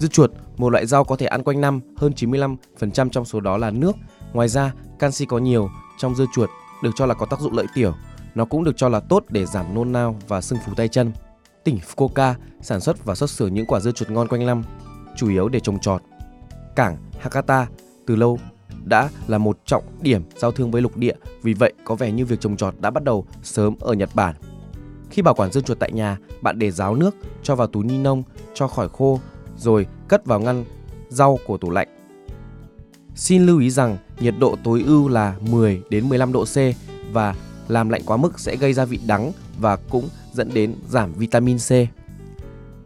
Dưa 0.00 0.08
chuột, 0.08 0.30
một 0.56 0.70
loại 0.70 0.86
rau 0.86 1.04
có 1.04 1.16
thể 1.16 1.26
ăn 1.26 1.42
quanh 1.42 1.60
năm, 1.60 1.80
hơn 1.96 2.12
95% 2.16 3.08
trong 3.08 3.24
số 3.24 3.40
đó 3.40 3.56
là 3.56 3.70
nước. 3.70 3.96
Ngoài 4.32 4.48
ra, 4.48 4.72
canxi 4.98 5.26
có 5.26 5.38
nhiều 5.38 5.70
trong 5.98 6.14
dưa 6.14 6.24
chuột 6.34 6.50
được 6.82 6.90
cho 6.96 7.06
là 7.06 7.14
có 7.14 7.26
tác 7.26 7.40
dụng 7.40 7.52
lợi 7.52 7.66
tiểu. 7.74 7.94
Nó 8.34 8.44
cũng 8.44 8.64
được 8.64 8.76
cho 8.76 8.88
là 8.88 9.00
tốt 9.00 9.24
để 9.28 9.46
giảm 9.46 9.74
nôn 9.74 9.92
nao 9.92 10.16
và 10.28 10.40
sưng 10.40 10.58
phù 10.66 10.74
tay 10.74 10.88
chân. 10.88 11.12
Tỉnh 11.64 11.78
Fukuoka 11.78 12.34
sản 12.60 12.80
xuất 12.80 13.04
và 13.04 13.14
xuất 13.14 13.30
xưởng 13.30 13.54
những 13.54 13.66
quả 13.66 13.80
dưa 13.80 13.92
chuột 13.92 14.10
ngon 14.10 14.28
quanh 14.28 14.46
năm, 14.46 14.62
chủ 15.16 15.28
yếu 15.28 15.48
để 15.48 15.60
trồng 15.60 15.78
trọt. 15.78 16.02
Cảng 16.76 16.96
Hakata 17.18 17.66
từ 18.06 18.16
lâu 18.16 18.38
đã 18.84 19.08
là 19.26 19.38
một 19.38 19.58
trọng 19.64 19.84
điểm 20.00 20.22
giao 20.36 20.52
thương 20.52 20.70
với 20.70 20.82
lục 20.82 20.96
địa, 20.96 21.14
vì 21.42 21.54
vậy 21.54 21.72
có 21.84 21.94
vẻ 21.94 22.12
như 22.12 22.26
việc 22.26 22.40
trồng 22.40 22.56
trọt 22.56 22.74
đã 22.80 22.90
bắt 22.90 23.04
đầu 23.04 23.26
sớm 23.42 23.74
ở 23.80 23.92
Nhật 23.92 24.10
Bản. 24.14 24.34
Khi 25.10 25.22
bảo 25.22 25.34
quản 25.34 25.52
dưa 25.52 25.60
chuột 25.60 25.78
tại 25.78 25.92
nhà, 25.92 26.18
bạn 26.42 26.58
để 26.58 26.70
ráo 26.70 26.94
nước, 26.94 27.14
cho 27.42 27.54
vào 27.56 27.66
túi 27.66 27.84
ni 27.84 27.98
lông, 27.98 28.22
cho 28.54 28.68
khỏi 28.68 28.88
khô, 28.88 29.20
rồi 29.60 29.86
cất 30.08 30.26
vào 30.26 30.40
ngăn 30.40 30.64
rau 31.08 31.38
của 31.46 31.56
tủ 31.56 31.70
lạnh. 31.70 31.88
Xin 33.14 33.46
lưu 33.46 33.60
ý 33.60 33.70
rằng 33.70 33.96
nhiệt 34.20 34.34
độ 34.38 34.56
tối 34.64 34.82
ưu 34.86 35.08
là 35.08 35.34
10 35.40 35.82
đến 35.90 36.08
15 36.08 36.32
độ 36.32 36.44
C 36.44 36.56
và 37.12 37.34
làm 37.68 37.88
lạnh 37.88 38.02
quá 38.06 38.16
mức 38.16 38.40
sẽ 38.40 38.56
gây 38.56 38.72
ra 38.72 38.84
vị 38.84 39.00
đắng 39.06 39.32
và 39.58 39.76
cũng 39.76 40.08
dẫn 40.32 40.50
đến 40.54 40.74
giảm 40.88 41.12
vitamin 41.12 41.58
C. 41.58 41.70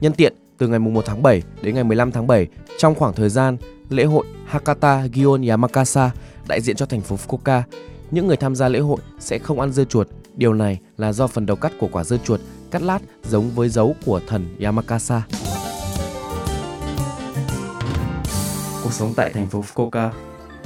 Nhân 0.00 0.12
tiện, 0.12 0.34
từ 0.58 0.68
ngày 0.68 0.78
1 0.78 1.04
tháng 1.06 1.22
7 1.22 1.42
đến 1.62 1.74
ngày 1.74 1.84
15 1.84 2.12
tháng 2.12 2.26
7, 2.26 2.46
trong 2.78 2.94
khoảng 2.94 3.14
thời 3.14 3.28
gian 3.28 3.56
lễ 3.88 4.04
hội 4.04 4.26
Hakata 4.46 5.06
Gion 5.14 5.42
Yamakasa 5.42 6.10
đại 6.48 6.60
diện 6.60 6.76
cho 6.76 6.86
thành 6.86 7.00
phố 7.00 7.16
Fukuoka, 7.16 7.62
những 8.10 8.26
người 8.26 8.36
tham 8.36 8.54
gia 8.54 8.68
lễ 8.68 8.78
hội 8.78 8.98
sẽ 9.18 9.38
không 9.38 9.60
ăn 9.60 9.72
dưa 9.72 9.84
chuột. 9.84 10.08
Điều 10.34 10.54
này 10.54 10.78
là 10.96 11.12
do 11.12 11.26
phần 11.26 11.46
đầu 11.46 11.56
cắt 11.56 11.72
của 11.80 11.88
quả 11.92 12.04
dưa 12.04 12.16
chuột 12.24 12.40
cắt 12.70 12.82
lát 12.82 12.98
giống 13.28 13.50
với 13.50 13.68
dấu 13.68 13.94
của 14.06 14.20
thần 14.26 14.56
Yamakasa. 14.60 15.22
Cuộc 18.82 18.92
sống 18.92 19.12
tại 19.16 19.30
thành 19.32 19.46
phố 19.46 19.64
Fukuoka. 19.74 20.10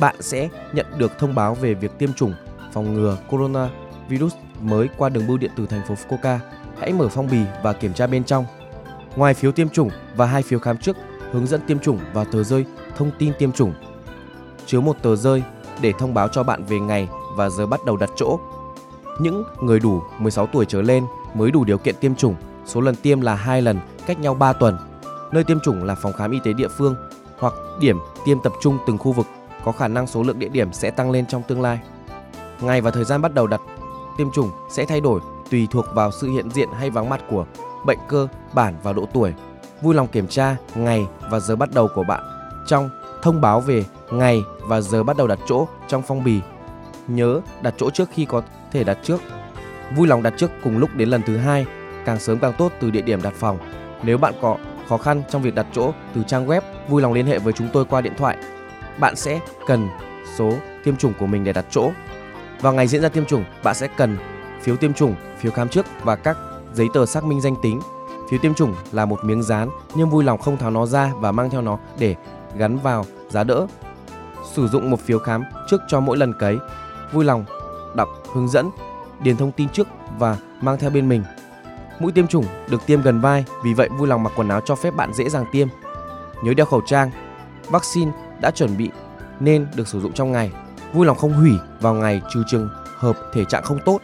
Bạn 0.00 0.16
sẽ 0.20 0.48
nhận 0.72 0.86
được 0.98 1.18
thông 1.18 1.34
báo 1.34 1.54
về 1.54 1.74
việc 1.74 1.98
tiêm 1.98 2.12
chủng 2.12 2.34
phòng 2.72 2.94
ngừa 2.94 3.16
corona 3.30 3.70
virus 4.08 4.34
mới 4.60 4.88
qua 4.96 5.08
đường 5.08 5.26
bưu 5.26 5.36
điện 5.36 5.50
từ 5.56 5.66
thành 5.66 5.82
phố 5.88 5.94
Fukuoka. 5.94 6.38
Hãy 6.78 6.92
mở 6.92 7.08
phong 7.08 7.28
bì 7.30 7.38
và 7.62 7.72
kiểm 7.72 7.94
tra 7.94 8.06
bên 8.06 8.24
trong. 8.24 8.44
Ngoài 9.16 9.34
phiếu 9.34 9.52
tiêm 9.52 9.68
chủng 9.68 9.90
và 10.16 10.26
hai 10.26 10.42
phiếu 10.42 10.58
khám 10.58 10.78
trước, 10.78 10.96
hướng 11.32 11.46
dẫn 11.46 11.60
tiêm 11.66 11.78
chủng 11.78 11.98
và 12.12 12.24
tờ 12.24 12.44
rơi 12.44 12.64
thông 12.96 13.10
tin 13.18 13.32
tiêm 13.38 13.52
chủng. 13.52 13.74
Chứa 14.66 14.80
một 14.80 14.96
tờ 15.02 15.16
rơi 15.16 15.42
để 15.80 15.92
thông 15.98 16.14
báo 16.14 16.28
cho 16.28 16.42
bạn 16.42 16.64
về 16.64 16.80
ngày 16.80 17.08
và 17.36 17.48
giờ 17.48 17.66
bắt 17.66 17.80
đầu 17.86 17.96
đặt 17.96 18.10
chỗ. 18.16 18.40
Những 19.20 19.44
người 19.62 19.80
đủ 19.80 20.02
16 20.18 20.46
tuổi 20.46 20.64
trở 20.68 20.82
lên 20.82 21.04
mới 21.34 21.50
đủ 21.50 21.64
điều 21.64 21.78
kiện 21.78 21.94
tiêm 22.00 22.14
chủng. 22.14 22.34
Số 22.66 22.80
lần 22.80 22.94
tiêm 22.94 23.20
là 23.20 23.34
hai 23.34 23.62
lần 23.62 23.80
cách 24.06 24.20
nhau 24.20 24.34
3 24.34 24.52
tuần. 24.52 24.78
Nơi 25.32 25.44
tiêm 25.44 25.60
chủng 25.60 25.84
là 25.84 25.94
phòng 25.94 26.12
khám 26.12 26.30
y 26.30 26.38
tế 26.44 26.52
địa 26.52 26.68
phương 26.68 26.96
hoặc 27.38 27.54
điểm 27.80 27.98
tiêm 28.24 28.40
tập 28.40 28.52
trung 28.60 28.78
từng 28.86 28.98
khu 28.98 29.12
vực. 29.12 29.26
Có 29.64 29.72
khả 29.72 29.88
năng 29.88 30.06
số 30.06 30.22
lượng 30.22 30.38
địa 30.38 30.48
điểm 30.48 30.72
sẽ 30.72 30.90
tăng 30.90 31.10
lên 31.10 31.26
trong 31.26 31.42
tương 31.42 31.62
lai. 31.62 31.78
Ngày 32.60 32.80
và 32.80 32.90
thời 32.90 33.04
gian 33.04 33.22
bắt 33.22 33.34
đầu 33.34 33.46
đặt 33.46 33.60
tiêm 34.18 34.30
chủng 34.30 34.50
sẽ 34.70 34.84
thay 34.84 35.00
đổi 35.00 35.20
tùy 35.50 35.68
thuộc 35.70 35.84
vào 35.94 36.10
sự 36.10 36.30
hiện 36.30 36.50
diện 36.50 36.68
hay 36.78 36.90
vắng 36.90 37.08
mặt 37.08 37.20
của 37.30 37.46
bệnh 37.86 37.98
cơ 38.08 38.28
bản 38.54 38.74
và 38.82 38.92
độ 38.92 39.06
tuổi. 39.12 39.32
Vui 39.82 39.94
lòng 39.94 40.08
kiểm 40.08 40.26
tra 40.28 40.56
ngày 40.74 41.06
và 41.30 41.40
giờ 41.40 41.56
bắt 41.56 41.68
đầu 41.74 41.88
của 41.94 42.04
bạn 42.04 42.20
trong 42.66 42.90
thông 43.22 43.40
báo 43.40 43.60
về 43.60 43.84
ngày 44.10 44.42
và 44.60 44.80
giờ 44.80 45.02
bắt 45.02 45.16
đầu 45.16 45.26
đặt 45.26 45.38
chỗ 45.46 45.66
trong 45.88 46.02
phong 46.02 46.24
bì. 46.24 46.40
Nhớ 47.08 47.40
đặt 47.62 47.74
chỗ 47.76 47.90
trước 47.90 48.08
khi 48.12 48.24
có 48.24 48.42
thể 48.72 48.84
đặt 48.84 48.98
trước. 49.02 49.20
Vui 49.96 50.08
lòng 50.08 50.22
đặt 50.22 50.34
trước 50.36 50.50
cùng 50.64 50.78
lúc 50.78 50.90
đến 50.94 51.08
lần 51.08 51.22
thứ 51.26 51.36
hai, 51.36 51.66
càng 52.04 52.18
sớm 52.20 52.38
càng 52.38 52.52
tốt 52.58 52.72
từ 52.80 52.90
địa 52.90 53.02
điểm 53.02 53.22
đặt 53.22 53.32
phòng. 53.36 53.58
Nếu 54.02 54.18
bạn 54.18 54.34
có 54.42 54.56
khó 54.88 54.96
khăn 54.96 55.22
trong 55.30 55.42
việc 55.42 55.54
đặt 55.54 55.66
chỗ 55.72 55.92
từ 56.14 56.22
trang 56.26 56.46
web, 56.46 56.60
vui 56.88 57.02
lòng 57.02 57.12
liên 57.12 57.26
hệ 57.26 57.38
với 57.38 57.52
chúng 57.52 57.68
tôi 57.72 57.84
qua 57.84 58.00
điện 58.00 58.12
thoại. 58.18 58.36
Bạn 59.00 59.16
sẽ 59.16 59.40
cần 59.66 59.88
số 60.36 60.52
tiêm 60.84 60.96
chủng 60.96 61.12
của 61.20 61.26
mình 61.26 61.44
để 61.44 61.52
đặt 61.52 61.66
chỗ. 61.70 61.90
Vào 62.60 62.72
ngày 62.72 62.86
diễn 62.86 63.02
ra 63.02 63.08
tiêm 63.08 63.24
chủng, 63.24 63.44
bạn 63.62 63.74
sẽ 63.74 63.88
cần 63.96 64.16
phiếu 64.62 64.76
tiêm 64.76 64.94
chủng, 64.94 65.14
phiếu 65.38 65.52
khám 65.52 65.68
trước 65.68 65.86
và 66.02 66.16
các 66.16 66.36
giấy 66.72 66.86
tờ 66.94 67.06
xác 67.06 67.24
minh 67.24 67.40
danh 67.40 67.54
tính. 67.62 67.80
Phiếu 68.30 68.38
tiêm 68.42 68.54
chủng 68.54 68.74
là 68.92 69.04
một 69.04 69.24
miếng 69.24 69.42
dán 69.42 69.68
nhưng 69.94 70.10
vui 70.10 70.24
lòng 70.24 70.38
không 70.38 70.56
tháo 70.56 70.70
nó 70.70 70.86
ra 70.86 71.12
và 71.20 71.32
mang 71.32 71.50
theo 71.50 71.62
nó 71.62 71.78
để 71.98 72.16
gắn 72.56 72.78
vào 72.78 73.04
giá 73.28 73.44
đỡ. 73.44 73.66
Sử 74.52 74.68
dụng 74.68 74.90
một 74.90 75.00
phiếu 75.00 75.18
khám 75.18 75.42
trước 75.70 75.80
cho 75.88 76.00
mỗi 76.00 76.16
lần 76.16 76.32
cấy. 76.38 76.58
Vui 77.12 77.24
lòng 77.24 77.44
đọc 77.96 78.08
hướng 78.34 78.48
dẫn, 78.48 78.70
điền 79.20 79.36
thông 79.36 79.52
tin 79.52 79.68
trước 79.68 79.88
và 80.18 80.36
mang 80.60 80.78
theo 80.78 80.90
bên 80.90 81.08
mình. 81.08 81.22
Mũi 81.98 82.12
tiêm 82.12 82.26
chủng 82.26 82.44
được 82.70 82.86
tiêm 82.86 83.02
gần 83.02 83.20
vai, 83.20 83.44
vì 83.64 83.74
vậy 83.74 83.88
vui 83.98 84.08
lòng 84.08 84.22
mặc 84.22 84.32
quần 84.36 84.48
áo 84.48 84.60
cho 84.64 84.74
phép 84.74 84.94
bạn 84.94 85.12
dễ 85.14 85.28
dàng 85.28 85.44
tiêm. 85.52 85.68
Nhớ 86.42 86.54
đeo 86.54 86.66
khẩu 86.66 86.80
trang. 86.86 87.10
Vaccine 87.68 88.12
đã 88.40 88.50
chuẩn 88.50 88.76
bị 88.76 88.90
nên 89.40 89.66
được 89.76 89.88
sử 89.88 90.00
dụng 90.00 90.12
trong 90.12 90.32
ngày. 90.32 90.50
Vui 90.92 91.06
lòng 91.06 91.16
không 91.16 91.32
hủy 91.32 91.52
vào 91.80 91.94
ngày 91.94 92.22
trừ 92.34 92.42
trường 92.46 92.68
hợp 92.98 93.16
thể 93.32 93.44
trạng 93.44 93.62
không 93.62 93.78
tốt. 93.84 94.00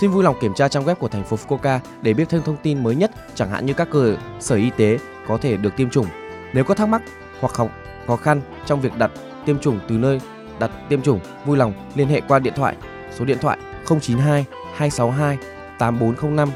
Xin 0.00 0.10
vui 0.10 0.24
lòng 0.24 0.36
kiểm 0.40 0.54
tra 0.54 0.68
trang 0.68 0.84
web 0.84 0.94
của 0.94 1.08
thành 1.08 1.24
phố 1.24 1.36
Fukuoka 1.36 1.78
để 2.02 2.14
biết 2.14 2.28
thêm 2.28 2.42
thông 2.42 2.56
tin 2.62 2.82
mới 2.82 2.96
nhất, 2.96 3.10
chẳng 3.34 3.50
hạn 3.50 3.66
như 3.66 3.72
các 3.72 3.88
cơ 3.92 4.16
sở 4.40 4.54
y 4.54 4.70
tế 4.70 4.98
có 5.28 5.38
thể 5.38 5.56
được 5.56 5.76
tiêm 5.76 5.90
chủng. 5.90 6.06
Nếu 6.52 6.64
có 6.64 6.74
thắc 6.74 6.88
mắc 6.88 7.02
hoặc 7.40 7.54
học 7.54 7.70
khó 8.06 8.16
khăn 8.16 8.40
trong 8.66 8.80
việc 8.80 8.98
đặt 8.98 9.10
tiêm 9.46 9.58
chủng 9.58 9.80
từ 9.88 9.94
nơi 9.98 10.20
đặt 10.58 10.70
tiêm 10.88 11.02
chủng, 11.02 11.20
vui 11.44 11.56
lòng 11.56 11.72
liên 11.94 12.08
hệ 12.08 12.20
qua 12.28 12.38
điện 12.38 12.52
thoại 12.56 12.76
số 13.18 13.24
điện 13.24 13.38
thoại 13.40 13.58
092 13.86 14.44
262 14.74 15.38
8405 15.78 16.48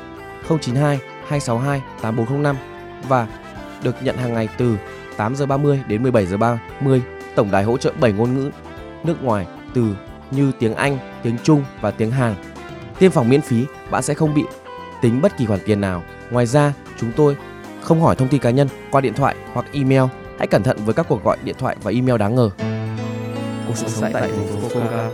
092 0.59 0.99
262 1.28 1.83
8405 2.03 2.56
và 3.09 3.27
được 3.83 3.97
nhận 4.03 4.16
hàng 4.16 4.33
ngày 4.34 4.49
từ 4.59 4.77
8 5.16 5.37
giờ 5.37 5.47
30 5.47 5.81
đến 5.87 6.03
17 6.03 6.27
giờ 6.27 6.37
30. 6.37 7.03
Tổng 7.34 7.50
đài 7.50 7.65
hỗ 7.65 7.77
trợ 7.77 7.93
7 8.00 8.12
ngôn 8.12 8.34
ngữ 8.34 8.50
nước 9.05 9.22
ngoài 9.22 9.47
từ 9.75 9.97
như 10.31 10.53
tiếng 10.59 10.75
Anh, 10.75 10.99
tiếng 11.22 11.37
Trung 11.43 11.65
và 11.81 11.91
tiếng 11.91 12.11
Hàn. 12.11 12.34
Tiêm 12.99 13.11
phòng 13.11 13.28
miễn 13.28 13.41
phí, 13.41 13.65
bạn 13.91 14.03
sẽ 14.03 14.15
không 14.15 14.34
bị 14.34 14.43
tính 15.03 15.21
bất 15.22 15.37
kỳ 15.38 15.47
khoản 15.47 15.61
tiền 15.66 15.81
nào. 15.81 16.03
Ngoài 16.31 16.47
ra, 16.47 16.72
chúng 17.00 17.12
tôi 17.17 17.37
không 17.81 18.00
hỏi 18.00 18.17
thông 18.17 18.28
tin 18.28 18.41
cá 18.41 18.50
nhân 18.50 18.69
qua 18.91 19.00
điện 19.00 19.15
thoại 19.15 19.37
hoặc 19.53 19.67
email. 19.72 20.03
Hãy 20.38 20.47
cẩn 20.47 20.62
thận 20.62 20.77
với 20.84 20.94
các 20.94 21.06
cuộc 21.09 21.25
gọi 21.25 21.37
điện 21.44 21.55
thoại 21.59 21.77
và 21.82 21.91
email 21.91 22.19
đáng 22.19 22.34
ngờ. 22.34 22.50
Cuộc 23.67 23.77
sống 23.77 24.11
tại 24.12 24.22
thành 24.22 24.31
phố 24.31 24.69
Fukuoka. 24.69 25.11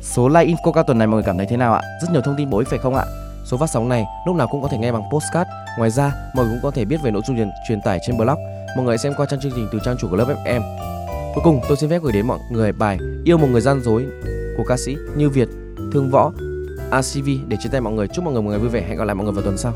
Số 0.00 0.28
like 0.28 0.54
Infoca 0.54 0.82
tuần 0.82 0.98
này 0.98 1.06
mọi 1.06 1.14
người 1.14 1.26
cảm 1.26 1.36
thấy 1.36 1.46
thế 1.50 1.56
nào 1.56 1.74
ạ? 1.74 1.82
Rất 2.02 2.08
nhiều 2.12 2.22
thông 2.22 2.36
tin 2.36 2.50
bổ 2.50 2.58
ích 2.58 2.68
phải 2.68 2.78
không 2.78 2.94
ạ? 2.94 3.04
Số 3.52 3.58
phát 3.58 3.70
sóng 3.70 3.88
này 3.88 4.06
lúc 4.26 4.36
nào 4.36 4.48
cũng 4.50 4.62
có 4.62 4.68
thể 4.68 4.78
nghe 4.78 4.92
bằng 4.92 5.02
postcard. 5.12 5.50
Ngoài 5.78 5.90
ra, 5.90 6.12
mọi 6.34 6.46
người 6.46 6.54
cũng 6.54 6.62
có 6.62 6.70
thể 6.70 6.84
biết 6.84 6.96
về 7.02 7.10
nội 7.10 7.22
dung 7.26 7.36
truyền, 7.36 7.50
truyền 7.68 7.80
tải 7.80 7.98
trên 8.06 8.16
blog. 8.16 8.38
Mọi 8.76 8.86
người 8.86 8.98
xem 8.98 9.12
qua 9.16 9.26
trang 9.30 9.40
chương 9.40 9.52
trình 9.54 9.68
từ 9.72 9.78
trang 9.84 9.96
chủ 10.00 10.08
của 10.10 10.16
lớp 10.16 10.34
FM. 10.44 10.60
Cuối 11.34 11.44
cùng, 11.44 11.60
tôi 11.68 11.76
xin 11.76 11.90
phép 11.90 12.02
gửi 12.02 12.12
đến 12.12 12.26
mọi 12.26 12.38
người 12.50 12.72
bài 12.72 12.98
Yêu 13.24 13.38
một 13.38 13.46
người 13.50 13.60
gian 13.60 13.80
dối 13.80 14.06
của 14.56 14.64
ca 14.68 14.76
sĩ 14.76 14.96
Như 15.16 15.30
Việt, 15.30 15.48
Thương 15.92 16.10
Võ, 16.10 16.32
ACV 16.90 17.28
để 17.48 17.56
chia 17.60 17.68
tay 17.72 17.80
mọi 17.80 17.92
người. 17.92 18.08
Chúc 18.08 18.24
mọi 18.24 18.32
người 18.32 18.42
một 18.42 18.50
ngày 18.50 18.58
vui 18.58 18.68
vẻ. 18.68 18.82
Hẹn 18.88 18.98
gặp 18.98 19.04
lại 19.04 19.14
mọi 19.14 19.24
người 19.24 19.32
vào 19.32 19.44
tuần 19.44 19.58
sau. 19.58 19.72